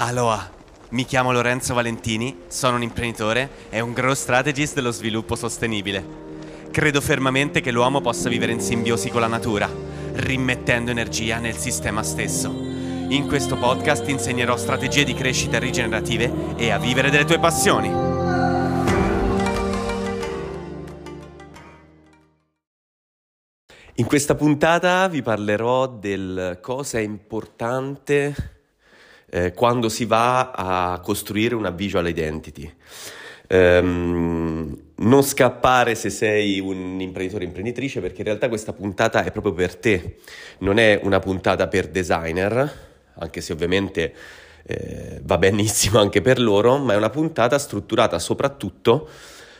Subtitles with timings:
[0.00, 0.48] Aloha,
[0.90, 6.06] mi chiamo Lorenzo Valentini, sono un imprenditore e un growth strategist dello sviluppo sostenibile.
[6.70, 9.68] Credo fermamente che l'uomo possa vivere in simbiosi con la natura,
[10.12, 12.48] rimettendo energia nel sistema stesso.
[12.48, 17.88] In questo podcast insegnerò strategie di crescita rigenerative e a vivere delle tue passioni.
[23.96, 28.57] In questa puntata vi parlerò del cosa è importante
[29.30, 32.72] eh, quando si va a costruire una visual identity.
[33.50, 39.30] Um, non scappare se sei un imprenditore o imprenditrice perché in realtà questa puntata è
[39.30, 40.16] proprio per te,
[40.58, 44.12] non è una puntata per designer, anche se ovviamente
[44.64, 49.08] eh, va benissimo anche per loro, ma è una puntata strutturata soprattutto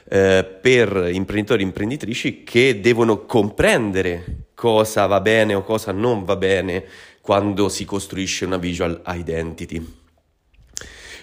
[0.09, 6.37] eh, per imprenditori e imprenditrici che devono comprendere cosa va bene o cosa non va
[6.37, 6.84] bene
[7.28, 9.86] quando si costruisce una visual identity.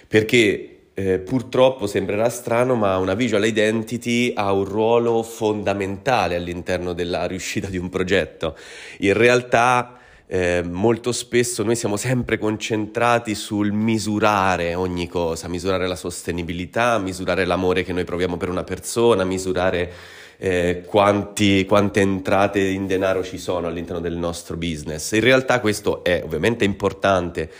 [0.06, 7.26] Perché eh, purtroppo sembrerà strano, ma una visual identity ha un ruolo fondamentale all'interno della
[7.26, 8.56] riuscita di un progetto.
[8.98, 15.96] In realtà eh, molto spesso noi siamo sempre concentrati sul misurare ogni cosa, misurare la
[15.96, 19.92] sostenibilità, misurare l'amore che noi proviamo per una persona, misurare
[20.38, 25.12] eh, quanti, quante entrate in denaro ci sono all'interno del nostro business.
[25.12, 27.50] In realtà questo è ovviamente importante,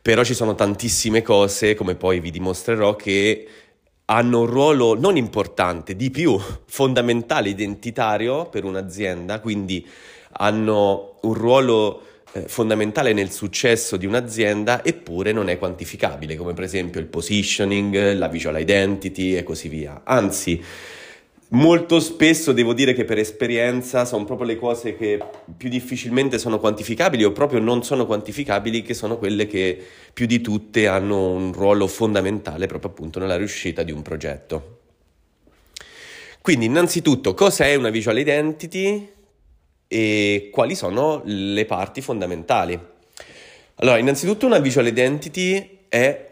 [0.00, 3.46] però ci sono tantissime cose, come poi vi dimostrerò, che
[4.06, 9.86] hanno un ruolo non importante, di più fondamentale, identitario per un'azienda, quindi
[10.34, 12.02] hanno un ruolo
[12.32, 18.14] eh, fondamentale nel successo di un'azienda eppure non è quantificabile, come per esempio il positioning,
[18.14, 20.00] la visual identity e così via.
[20.04, 20.62] Anzi,
[21.52, 25.22] Molto spesso devo dire che per esperienza sono proprio le cose che
[25.54, 29.78] più difficilmente sono quantificabili o proprio non sono quantificabili che sono quelle che
[30.14, 34.78] più di tutte hanno un ruolo fondamentale proprio appunto nella riuscita di un progetto.
[36.40, 39.12] Quindi innanzitutto cosa è una visual identity
[39.86, 42.80] e quali sono le parti fondamentali?
[43.74, 46.31] Allora, innanzitutto una visual identity è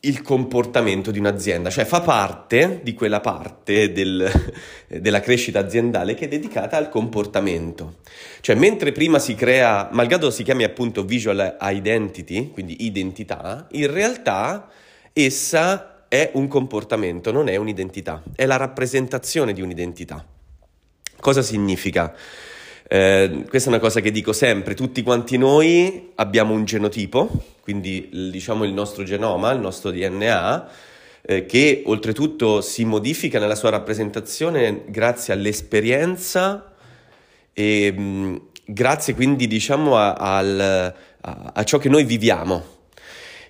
[0.00, 4.30] il comportamento di un'azienda, cioè fa parte di quella parte del,
[4.86, 7.96] della crescita aziendale che è dedicata al comportamento.
[8.40, 14.68] Cioè, mentre prima si crea, malgrado si chiami appunto visual identity, quindi identità, in realtà
[15.12, 20.24] essa è un comportamento, non è un'identità, è la rappresentazione di un'identità.
[21.20, 22.14] Cosa significa?
[22.88, 28.08] Eh, questa è una cosa che dico sempre, tutti quanti noi abbiamo un genotipo, quindi
[28.30, 30.70] diciamo il nostro genoma, il nostro DNA,
[31.20, 36.72] eh, che oltretutto si modifica nella sua rappresentazione grazie all'esperienza
[37.52, 40.86] e mh, mm, grazie quindi diciamo a, a,
[41.20, 42.76] a, a ciò che noi viviamo.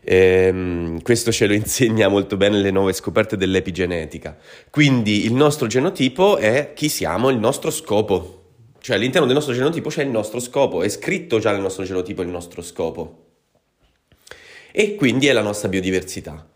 [0.01, 4.37] Eh, questo ce lo insegna molto bene le nuove scoperte dell'epigenetica.
[4.69, 8.47] Quindi il nostro genotipo è chi siamo, il nostro scopo,
[8.81, 12.23] cioè all'interno del nostro genotipo c'è il nostro scopo, è scritto già nel nostro genotipo
[12.23, 13.27] il nostro scopo.
[14.73, 16.47] E quindi è la nostra biodiversità.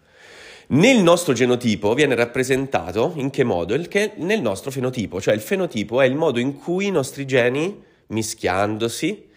[0.68, 3.74] Nel nostro genotipo viene rappresentato in che modo?
[3.74, 7.26] Il che nel nostro fenotipo, cioè il fenotipo è il modo in cui i nostri
[7.26, 9.28] geni, mischiandosi,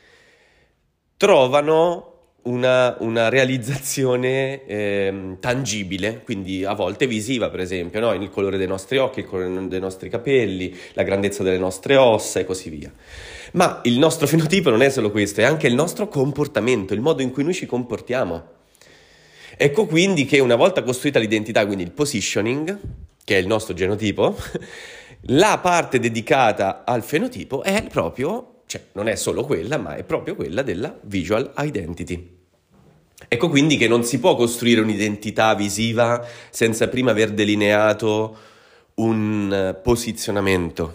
[1.18, 8.14] trovano una, una realizzazione eh, tangibile, quindi a volte visiva, per esempio, no?
[8.14, 12.40] il colore dei nostri occhi, il colore dei nostri capelli, la grandezza delle nostre ossa
[12.40, 12.91] e così via.
[13.53, 17.22] Ma il nostro fenotipo non è solo questo, è anche il nostro comportamento, il modo
[17.22, 18.53] in cui noi ci comportiamo.
[19.58, 22.78] Ecco quindi che una volta costruita l'identità, quindi il positioning,
[23.24, 24.38] che è il nostro genotipo,
[25.28, 30.36] la parte dedicata al fenotipo è proprio, cioè non è solo quella, ma è proprio
[30.36, 32.34] quella della visual identity.
[33.28, 38.38] Ecco quindi che non si può costruire un'identità visiva senza prima aver delineato
[38.96, 40.92] un eh, posizionamento.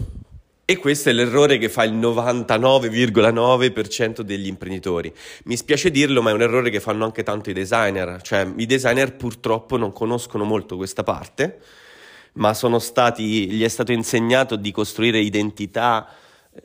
[0.71, 5.13] E questo è l'errore che fa il 99,9% degli imprenditori.
[5.43, 8.21] Mi spiace dirlo, ma è un errore che fanno anche tanto i designer.
[8.21, 11.59] Cioè, i designer purtroppo non conoscono molto questa parte,
[12.35, 16.07] ma stati, gli è stato insegnato di costruire identità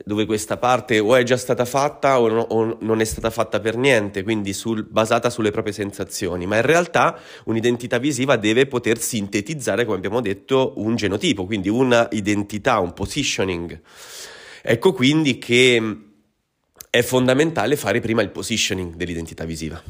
[0.03, 3.61] dove questa parte o è già stata fatta o, no, o non è stata fatta
[3.61, 8.99] per niente, quindi sul, basata sulle proprie sensazioni, ma in realtà un'identità visiva deve poter
[8.99, 13.79] sintetizzare, come abbiamo detto, un genotipo, quindi una identità, un positioning.
[14.61, 15.97] Ecco quindi che
[16.89, 19.81] è fondamentale fare prima il positioning dell'identità visiva.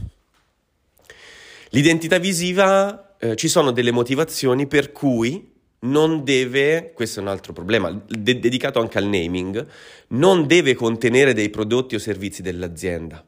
[1.69, 7.53] L'identità visiva eh, ci sono delle motivazioni per cui non deve, questo è un altro
[7.53, 9.65] problema, de- dedicato anche al naming,
[10.09, 13.23] non deve contenere dei prodotti o servizi dell'azienda.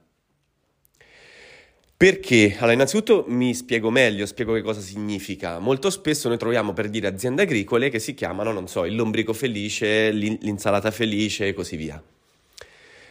[2.00, 2.56] Perché?
[2.58, 5.60] Allora, innanzitutto mi spiego meglio, spiego che cosa significa.
[5.60, 9.34] Molto spesso noi troviamo per dire aziende agricole che si chiamano, non so, il lombrico
[9.34, 12.02] felice, l'insalata felice e così via.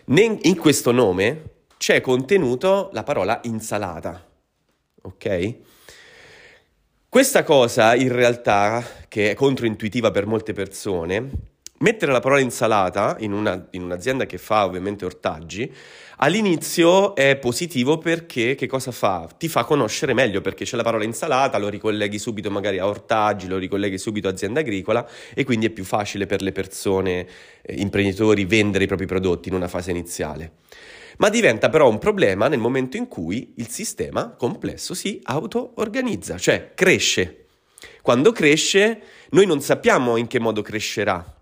[0.07, 1.43] In questo nome
[1.77, 4.27] c'è contenuto la parola insalata,
[5.03, 5.55] ok?
[7.19, 11.31] Questa cosa in realtà, che è controintuitiva per molte persone,
[11.79, 15.69] mettere la parola insalata in, una, in un'azienda che fa ovviamente ortaggi,
[16.19, 19.29] all'inizio è positivo perché che cosa fa?
[19.37, 23.49] Ti fa conoscere meglio perché c'è la parola insalata, lo ricolleghi subito magari a ortaggi,
[23.49, 25.05] lo ricolleghi subito a azienda agricola
[25.35, 27.27] e quindi è più facile per le persone,
[27.63, 30.53] eh, imprenditori, vendere i propri prodotti in una fase iniziale.
[31.19, 36.73] Ma diventa però un problema nel momento in cui il sistema complesso si auto-organizza, cioè
[36.75, 37.47] cresce.
[38.03, 39.01] Quando cresce,
[39.31, 41.39] noi non sappiamo in che modo crescerà,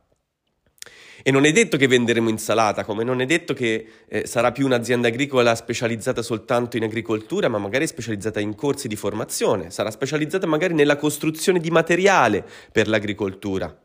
[1.28, 4.64] e non è detto che venderemo insalata, come non è detto che eh, sarà più
[4.64, 10.46] un'azienda agricola specializzata soltanto in agricoltura, ma magari specializzata in corsi di formazione, sarà specializzata
[10.46, 13.76] magari nella costruzione di materiale per l'agricoltura.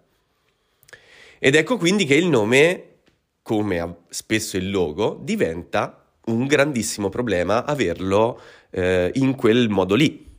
[1.39, 2.90] Ed ecco quindi che il nome,
[3.41, 8.39] come spesso il logo, diventa un grandissimo problema averlo
[8.69, 10.29] eh, in quel modo lì.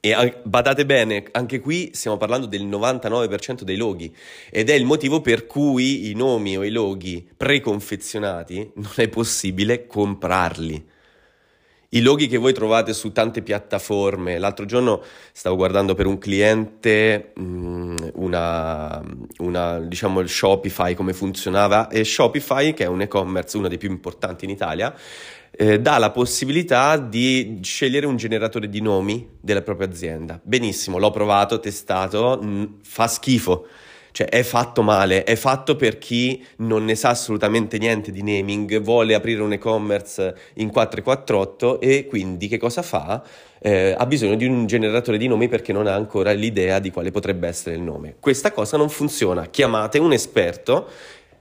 [0.00, 4.14] E badate bene, anche qui stiamo parlando del 99% dei loghi
[4.50, 9.86] ed è il motivo per cui i nomi o i loghi preconfezionati non è possibile
[9.86, 10.94] comprarli.
[11.88, 15.02] I loghi che voi trovate su tante piattaforme, l'altro giorno
[15.32, 19.02] stavo guardando per un cliente mm, una,
[19.38, 23.90] una, diciamo il Shopify come funzionava e Shopify che è un e-commerce uno dei più
[23.90, 24.94] importanti in Italia
[25.58, 30.38] eh, dà la possibilità di scegliere un generatore di nomi della propria azienda.
[30.42, 33.66] Benissimo, l'ho provato, testato, mh, fa schifo.
[34.16, 38.80] Cioè è fatto male, è fatto per chi non ne sa assolutamente niente di naming,
[38.80, 43.22] vuole aprire un e-commerce in 448 e quindi che cosa fa?
[43.58, 47.10] Eh, ha bisogno di un generatore di nomi perché non ha ancora l'idea di quale
[47.10, 48.14] potrebbe essere il nome.
[48.18, 50.88] Questa cosa non funziona, chiamate un esperto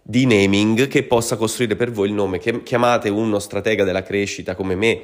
[0.01, 2.39] di naming che possa costruire per voi il nome.
[2.39, 4.99] Chiamate uno stratega della crescita come me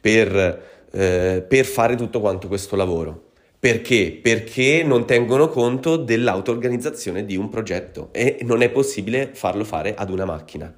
[0.00, 3.27] per, eh, per fare tutto quanto questo lavoro.
[3.60, 4.16] Perché?
[4.22, 10.10] Perché non tengono conto dell'auto-organizzazione di un progetto e non è possibile farlo fare ad
[10.10, 10.72] una macchina.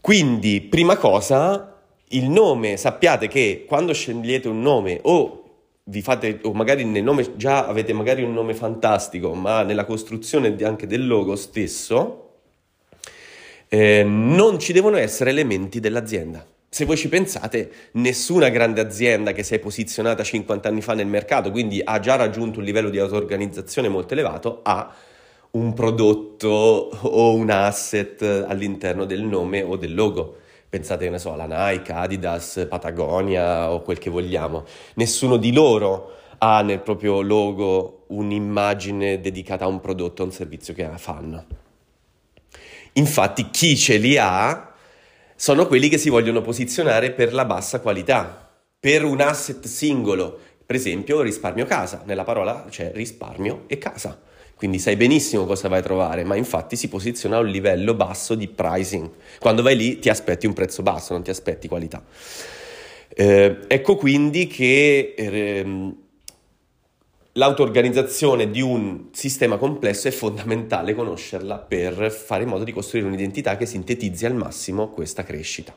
[0.00, 5.44] Quindi, prima cosa, il nome, sappiate che quando scegliete un nome o
[5.84, 10.54] vi fate, o magari nel nome già avete magari un nome fantastico, ma nella costruzione
[10.62, 12.20] anche del logo stesso
[13.68, 16.46] eh, non ci devono essere elementi dell'azienda.
[16.74, 21.06] Se voi ci pensate, nessuna grande azienda che si è posizionata 50 anni fa nel
[21.06, 24.92] mercato, quindi ha già raggiunto un livello di auto-organizzazione molto elevato, ha
[25.52, 30.38] un prodotto o un asset all'interno del nome o del logo.
[30.68, 34.64] Pensate, ne so, alla Nike, Adidas, Patagonia o quel che vogliamo.
[34.94, 40.74] Nessuno di loro ha nel proprio logo un'immagine dedicata a un prodotto o un servizio
[40.74, 41.44] che fanno.
[42.94, 44.73] Infatti chi ce li ha
[45.36, 50.38] sono quelli che si vogliono posizionare per la bassa qualità, per un asset singolo.
[50.66, 54.18] Per esempio risparmio casa, nella parola c'è risparmio e casa
[54.56, 58.34] quindi sai benissimo cosa vai a trovare, ma infatti si posiziona a un livello basso
[58.34, 59.10] di pricing.
[59.38, 62.02] Quando vai lì ti aspetti un prezzo basso, non ti aspetti qualità.
[63.08, 65.96] Eh, ecco quindi che ehm,
[67.36, 73.56] l'auto-organizzazione di un sistema complesso è fondamentale conoscerla per fare in modo di costruire un'identità
[73.56, 75.74] che sintetizzi al massimo questa crescita.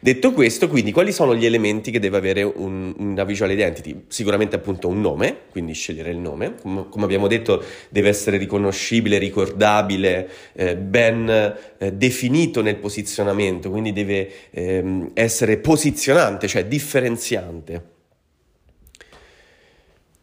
[0.00, 4.04] Detto questo, quindi, quali sono gli elementi che deve avere un, una visual identity?
[4.06, 9.18] Sicuramente appunto un nome, quindi scegliere il nome, come, come abbiamo detto deve essere riconoscibile,
[9.18, 11.28] ricordabile, eh, ben
[11.78, 17.96] eh, definito nel posizionamento, quindi deve eh, essere posizionante, cioè differenziante.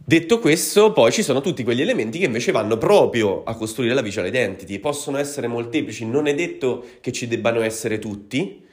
[0.08, 4.04] Detto questo, poi ci sono tutti quegli elementi che invece vanno proprio a costruire la
[4.04, 4.78] visual identity.
[4.78, 8.64] Possono essere molteplici, non è detto che ci debbano essere tutti,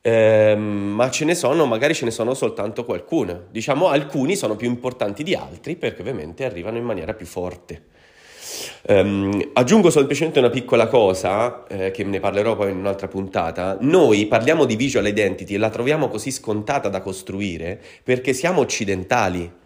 [0.00, 3.42] eh, ma ce ne sono, magari ce ne sono soltanto qualcuno.
[3.50, 7.88] Diciamo alcuni sono più importanti di altri perché ovviamente arrivano in maniera più forte.
[8.88, 13.76] Um, aggiungo semplicemente una piccola cosa, eh, che ne parlerò poi in un'altra puntata.
[13.82, 19.58] Noi parliamo di visual identity e la troviamo così scontata da costruire perché siamo occidentali,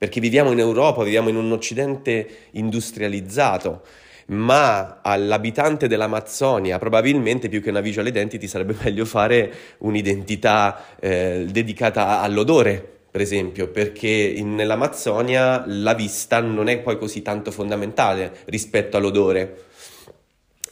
[0.00, 3.82] perché viviamo in Europa, viviamo in un occidente industrializzato
[4.28, 12.20] ma all'abitante dell'Amazzonia probabilmente più che una visual identity sarebbe meglio fare un'identità eh, dedicata
[12.20, 18.96] all'odore, per esempio, perché in, nell'Amazzonia la vista non è poi così tanto fondamentale rispetto
[18.96, 19.64] all'odore.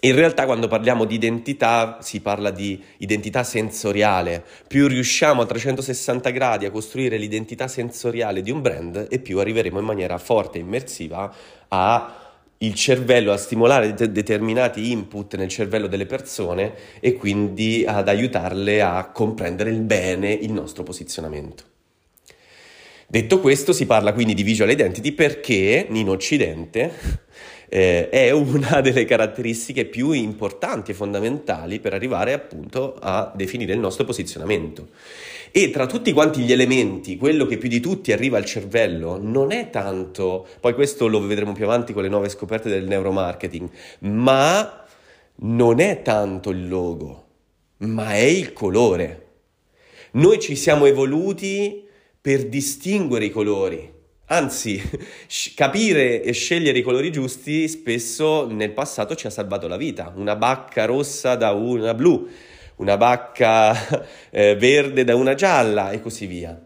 [0.00, 4.44] In realtà quando parliamo di identità si parla di identità sensoriale.
[4.68, 9.80] Più riusciamo a 360 gradi a costruire l'identità sensoriale di un brand e più arriveremo
[9.80, 11.34] in maniera forte e immersiva
[11.66, 12.22] a
[12.58, 18.80] il cervello, a stimolare de- determinati input nel cervello delle persone e quindi ad aiutarle
[18.80, 21.64] a comprendere il bene il nostro posizionamento.
[23.10, 26.92] Detto questo, si parla quindi di visual identity perché in Occidente
[27.68, 33.78] eh, è una delle caratteristiche più importanti e fondamentali per arrivare appunto a definire il
[33.78, 34.88] nostro posizionamento.
[35.50, 39.50] E tra tutti quanti gli elementi, quello che più di tutti arriva al cervello non
[39.50, 43.68] è tanto, poi questo lo vedremo più avanti con le nuove scoperte del neuromarketing,
[44.00, 44.84] ma
[45.36, 47.26] non è tanto il logo,
[47.78, 49.26] ma è il colore.
[50.12, 51.86] Noi ci siamo evoluti
[52.20, 53.96] per distinguere i colori
[54.30, 54.80] Anzi,
[55.54, 60.12] capire e scegliere i colori giusti spesso nel passato ci ha salvato la vita.
[60.14, 62.28] Una bacca rossa da una blu,
[62.76, 66.60] una bacca eh, verde da una gialla e così via.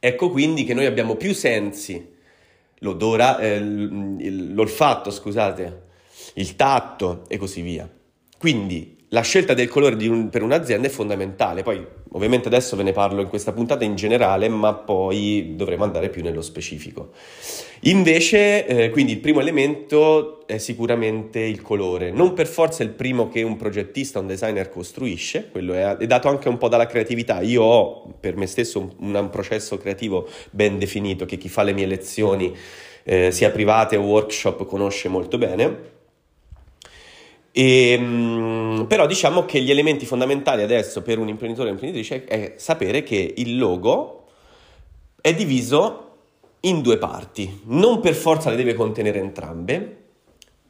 [0.00, 2.14] Ecco quindi che noi abbiamo più sensi,
[2.78, 5.82] l'odora, eh, l'olfatto, scusate,
[6.34, 7.90] il tatto e così via.
[8.38, 11.62] Quindi la scelta del colore un, per un'azienda è fondamentale.
[11.62, 16.10] Poi, ovviamente, adesso ve ne parlo in questa puntata in generale, ma poi dovremo andare
[16.10, 17.10] più nello specifico.
[17.82, 22.10] Invece, eh, quindi il primo elemento è sicuramente il colore.
[22.10, 26.28] Non per forza il primo che un progettista, un designer costruisce, quello è, è dato
[26.28, 27.40] anche un po' dalla creatività.
[27.40, 31.72] Io ho per me stesso un, un processo creativo ben definito che chi fa le
[31.72, 32.54] mie lezioni,
[33.04, 35.96] eh, sia private o workshop, conosce molto bene
[37.52, 42.54] e, ehm, però diciamo che gli elementi fondamentali adesso per un imprenditore o un'imprenditrice è
[42.56, 44.24] sapere che il logo
[45.20, 46.04] è diviso
[46.60, 49.96] in due parti, non per forza le deve contenere entrambe,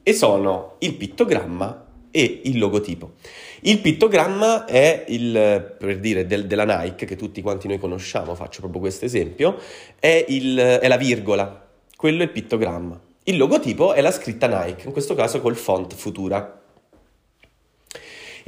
[0.02, 3.12] e sono il pittogramma e il logotipo.
[3.60, 8.60] Il pittogramma è il, per dire, del, della Nike, che tutti quanti noi conosciamo, faccio
[8.60, 9.56] proprio questo esempio,
[9.98, 11.66] è, è la virgola,
[11.96, 12.98] quello è il pittogramma.
[13.24, 16.62] Il logotipo è la scritta Nike, in questo caso col font Futura.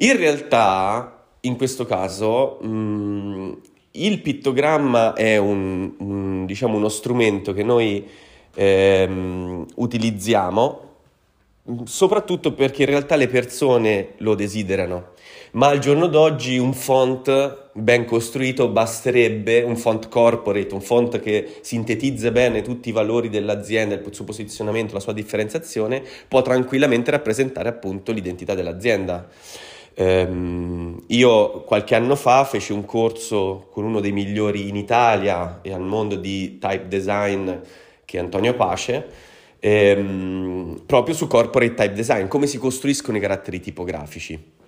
[0.02, 3.52] In realtà, in questo caso, mh, mm,
[3.92, 8.06] il pittogramma è un, un, diciamo uno strumento che noi
[8.54, 10.88] ehm, utilizziamo
[11.84, 15.12] soprattutto perché in realtà le persone lo desiderano,
[15.52, 21.58] ma al giorno d'oggi un font ben costruito basterebbe, un font corporate, un font che
[21.60, 27.68] sintetizza bene tutti i valori dell'azienda, il suo posizionamento, la sua differenziazione, può tranquillamente rappresentare
[27.68, 29.28] appunto l'identità dell'azienda.
[29.96, 35.72] Um, io qualche anno fa feci un corso con uno dei migliori in Italia e
[35.72, 37.50] al mondo di type design
[38.04, 39.06] che è Antonio Pace,
[39.60, 44.58] ehm, proprio su corporate type design, come si costruiscono i caratteri tipografici.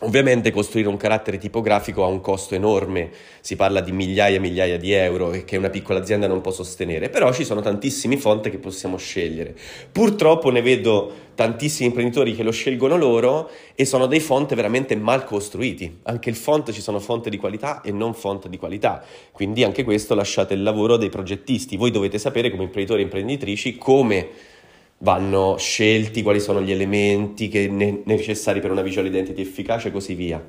[0.00, 3.10] Ovviamente costruire un carattere tipografico ha un costo enorme,
[3.40, 7.08] si parla di migliaia e migliaia di euro che una piccola azienda non può sostenere,
[7.08, 9.56] però ci sono tantissimi font che possiamo scegliere.
[9.90, 15.24] Purtroppo ne vedo tantissimi imprenditori che lo scelgono loro e sono dei font veramente mal
[15.24, 16.00] costruiti.
[16.02, 19.82] Anche il font ci sono font di qualità e non font di qualità, quindi anche
[19.82, 21.78] questo lasciate il lavoro dei progettisti.
[21.78, 24.28] Voi dovete sapere come imprenditori e imprenditrici come
[24.98, 30.14] vanno scelti quali sono gli elementi ne- necessari per una visual identity efficace e così
[30.14, 30.42] via.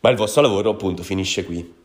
[0.00, 1.78] Ma il vostro lavoro appunto finisce qui.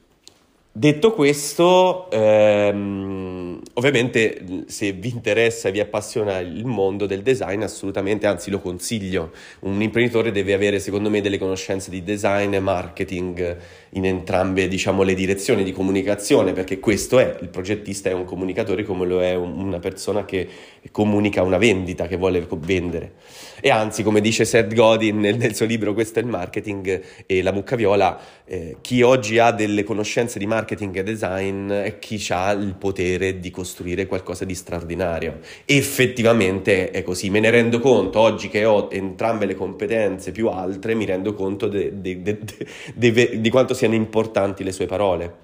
[0.78, 8.28] Detto questo, ehm, ovviamente se vi interessa e vi appassiona il mondo del design, assolutamente,
[8.28, 9.32] anzi lo consiglio.
[9.62, 13.58] Un imprenditore deve avere, secondo me, delle conoscenze di design marketing
[13.96, 18.84] in entrambe, diciamo, le direzioni di comunicazione, perché questo è, il progettista è un comunicatore
[18.84, 20.48] come lo è una persona che
[20.92, 23.14] comunica una vendita, che vuole vendere.
[23.62, 27.42] E anzi, come dice Seth Godin nel, nel suo libro Questo è il marketing e
[27.42, 32.24] la mucca viola, eh, chi oggi ha delle conoscenze di marketing e design è chi
[32.30, 35.40] ha il potere di costruire qualcosa di straordinario.
[35.64, 40.94] Effettivamente è così, me ne rendo conto oggi che ho entrambe le competenze più altre,
[40.94, 45.44] mi rendo conto di quanto siano importanti le sue parole.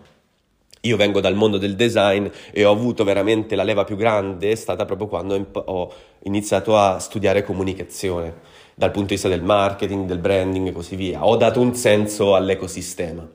[0.82, 4.56] Io vengo dal mondo del design e ho avuto veramente la leva più grande, è
[4.56, 5.94] stata proprio quando ho
[6.24, 8.34] iniziato a studiare comunicazione,
[8.74, 11.24] dal punto di vista del marketing, del branding e così via.
[11.24, 13.30] Ho dato un senso all'ecosistema.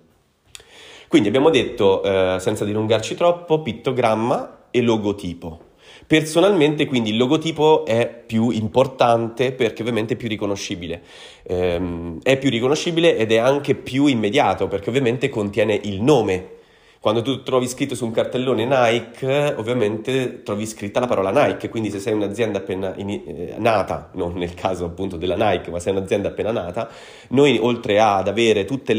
[1.06, 5.65] Quindi abbiamo detto, eh, senza dilungarci troppo, pittogramma e logotipo.
[6.06, 11.02] Personalmente quindi il logotipo è più importante perché ovviamente è più riconoscibile.
[11.44, 16.54] Ehm, è più riconoscibile ed è anche più immediato perché ovviamente contiene il nome
[17.00, 21.88] Quando tu trovi scritto su un cartellone Nike, ovviamente trovi scritta la parola Nike, quindi
[21.88, 25.92] se sei un'azienda appena in, eh, nata, non nel caso appunto della Nike, ma sei
[25.92, 26.88] un'azienda appena nata,
[27.28, 28.92] noi oltre ad avere tutti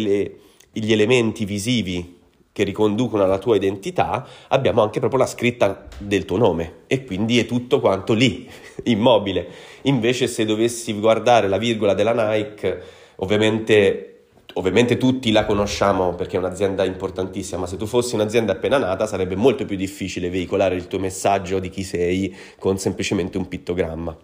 [0.71, 2.16] gli elementi visivi
[2.57, 7.37] che riconducono alla tua identità, abbiamo anche proprio la scritta del tuo nome e quindi
[7.37, 8.49] è tutto quanto lì,
[8.85, 9.47] immobile.
[9.83, 12.81] Invece se dovessi guardare la virgola della Nike,
[13.17, 14.13] ovviamente
[14.53, 19.05] ovviamente tutti la conosciamo perché è un'azienda importantissima, ma se tu fossi un'azienda appena nata
[19.05, 24.17] sarebbe molto più difficile veicolare il tuo messaggio di chi sei con semplicemente un pittogramma.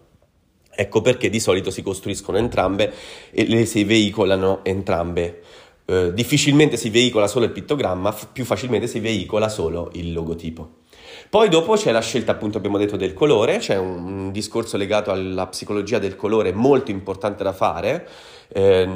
[0.76, 2.92] Ecco perché di solito si costruiscono entrambe
[3.30, 5.42] e le si veicolano entrambe.
[5.86, 10.82] Eh, difficilmente si veicola solo il pittogramma, f- più facilmente si veicola solo il logotipo.
[11.30, 15.12] Poi dopo c'è la scelta, appunto abbiamo detto, del colore, c'è un, un discorso legato
[15.12, 18.08] alla psicologia del colore molto importante da fare,
[18.56, 18.88] eh,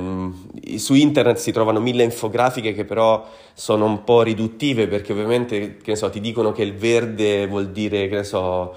[0.78, 5.92] su internet si trovano mille infografiche che però sono un po' riduttive perché ovviamente, che
[5.92, 8.76] ne so, ti dicono che il verde vuol dire, che ne so,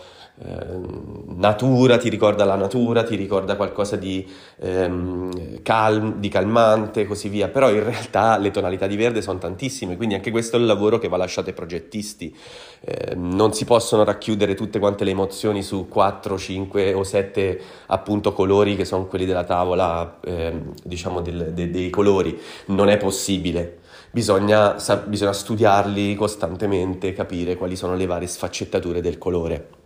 [1.37, 4.27] natura, ti ricorda la natura, ti ricorda qualcosa di,
[4.59, 9.39] ehm, calm, di calmante e così via, però in realtà le tonalità di verde sono
[9.39, 12.35] tantissime, quindi anche questo è il lavoro che va lasciato ai progettisti.
[12.81, 18.33] Eh, non si possono racchiudere tutte quante le emozioni su 4, 5 o 7 appunto
[18.33, 23.79] colori che sono quelli della tavola, eh, diciamo del, de, dei colori, non è possibile.
[24.11, 29.80] Bisogna, sa, bisogna studiarli costantemente, capire quali sono le varie sfaccettature del colore.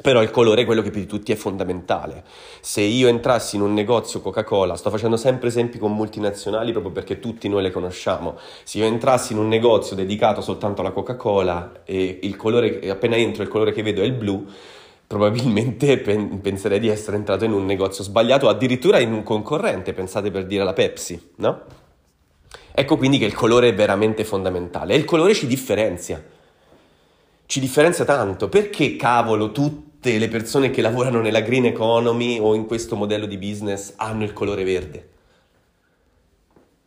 [0.00, 2.22] Però il colore è quello che più di tutti è fondamentale.
[2.60, 7.18] Se io entrassi in un negozio Coca-Cola, sto facendo sempre esempi con multinazionali proprio perché
[7.18, 8.36] tutti noi le conosciamo.
[8.62, 13.42] Se io entrassi in un negozio dedicato soltanto alla Coca-Cola e il colore, appena entro
[13.42, 14.46] il colore che vedo è il blu,
[15.04, 20.30] probabilmente pen- penserei di essere entrato in un negozio sbagliato, addirittura in un concorrente, pensate
[20.30, 21.62] per dire la Pepsi, no?
[22.72, 26.22] Ecco quindi che il colore è veramente fondamentale e il colore ci differenzia.
[27.44, 28.48] Ci differenzia tanto.
[28.48, 33.26] Perché cavolo tutti tutte le persone che lavorano nella green economy o in questo modello
[33.26, 35.08] di business hanno il colore verde.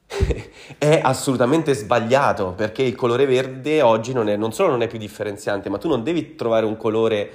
[0.77, 4.98] è assolutamente sbagliato perché il colore verde oggi non, è, non solo non è più
[4.98, 7.31] differenziante, ma tu non devi trovare un colore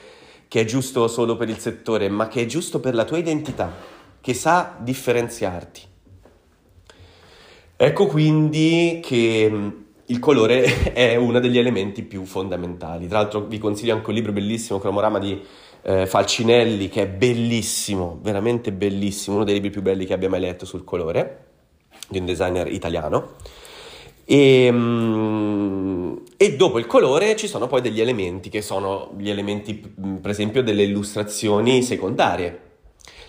[0.48, 3.70] che è giusto solo per il settore, ma che è giusto per la tua identità,
[4.22, 5.82] che sa differenziarti.
[7.76, 13.08] Ecco quindi che il colore è uno degli elementi più fondamentali.
[13.08, 15.40] Tra l'altro vi consiglio anche un libro bellissimo, Cromorama di
[15.82, 20.40] eh, Falcinelli, che è bellissimo, veramente bellissimo, uno dei libri più belli che abbia mai
[20.40, 21.44] letto sul colore,
[22.08, 23.34] di un designer italiano.
[24.24, 29.74] E, mm, e, dopo il colore ci sono poi degli elementi che sono gli elementi,
[29.74, 32.64] per esempio, delle illustrazioni secondarie.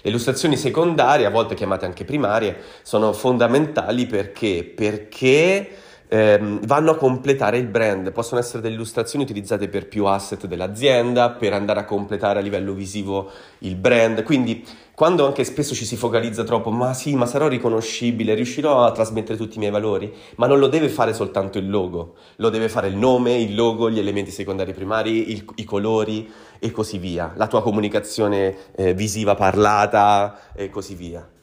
[0.01, 4.63] Le illustrazioni secondarie, a volte chiamate anche primarie, sono fondamentali perché?
[4.63, 5.69] Perché
[6.07, 11.31] ehm, vanno a completare il brand, possono essere delle illustrazioni utilizzate per più asset dell'azienda,
[11.31, 15.95] per andare a completare a livello visivo il brand, quindi quando anche spesso ci si
[15.95, 20.47] focalizza troppo, ma sì, ma sarò riconoscibile, riuscirò a trasmettere tutti i miei valori, ma
[20.47, 23.99] non lo deve fare soltanto il logo, lo deve fare il nome, il logo, gli
[23.99, 30.53] elementi secondari primari, il, i colori e così via, la tua comunicazione eh, visiva parlata
[30.55, 31.36] e così via.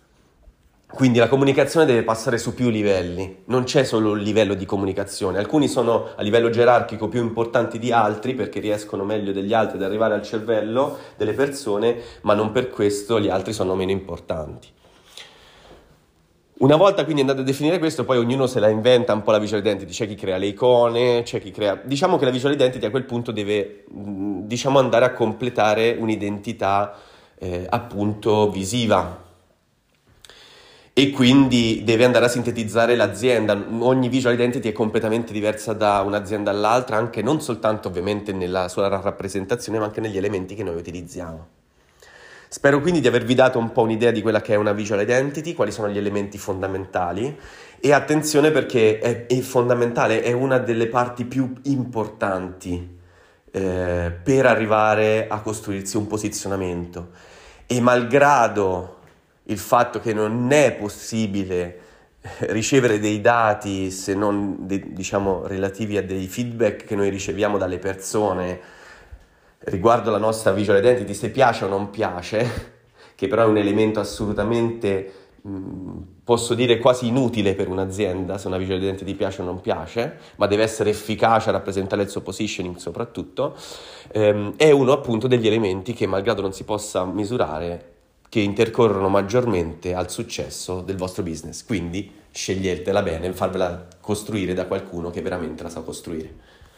[0.94, 5.38] Quindi la comunicazione deve passare su più livelli, non c'è solo un livello di comunicazione,
[5.38, 9.83] alcuni sono a livello gerarchico più importanti di altri perché riescono meglio degli altri ad
[9.83, 14.68] arrivare al cervello delle persone, ma non per questo gli altri sono meno importanti.
[16.59, 19.38] Una volta quindi andate a definire questo, poi ognuno se la inventa un po' la
[19.38, 21.80] visual identity, c'è chi crea le icone, c'è chi crea...
[21.83, 26.94] Diciamo che la visual identity a quel punto deve, diciamo, andare a completare un'identità
[27.37, 29.23] eh, appunto visiva,
[30.96, 33.61] e quindi deve andare a sintetizzare l'azienda.
[33.80, 38.87] Ogni visual identity è completamente diversa da un'azienda all'altra, anche non soltanto ovviamente nella sua
[38.87, 41.48] rappresentazione, ma anche negli elementi che noi utilizziamo.
[42.46, 45.54] Spero quindi di avervi dato un po' un'idea di quella che è una visual identity,
[45.54, 47.37] quali sono gli elementi fondamentali
[47.80, 52.98] e attenzione perché è, è fondamentale, è una delle parti più importanti
[53.50, 57.09] eh, per arrivare a costruirsi un posizionamento
[57.66, 58.98] e malgrado
[59.44, 61.78] il fatto che non è possibile
[62.20, 67.59] eh, ricevere dei dati se non de, diciamo relativi a dei feedback che noi riceviamo
[67.59, 68.61] dalle persone
[69.64, 72.72] riguardo la nostra visual identity se piace o non piace
[73.14, 78.57] che però è un elemento assolutamente mh, posso dire quasi inutile per un'azienda se una
[78.57, 82.76] visual identity piace o non piace ma deve essere efficace a rappresentare il suo positioning
[82.76, 83.54] soprattutto
[84.12, 87.92] ehm, è uno appunto degli elementi che malgrado non si possa misurare
[88.35, 91.64] che intercorrono maggiormente al successo del vostro business.
[91.64, 96.35] Quindi sceglietela bene, farvela costruire da qualcuno che veramente la sa costruire.